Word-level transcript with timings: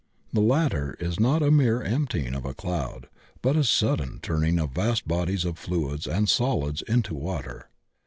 The 0.33 0.41
latter 0.41 0.97
is 0.99 1.19
not 1.19 1.43
a 1.43 1.51
mere 1.51 1.83
emptying 1.83 2.33
of 2.33 2.43
a 2.43 2.55
cloud, 2.55 3.07
but 3.43 3.55
a 3.55 3.63
sudden 3.63 4.17
turning 4.23 4.57
of 4.57 4.71
vast 4.71 5.07
bodies 5.07 5.45
of 5.45 5.59
fluids 5.59 6.07
and 6.07 6.27
solids 6.27 6.81
into 6.87 7.13
water. 7.13 7.69